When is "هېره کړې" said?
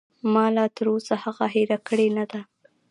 1.55-2.07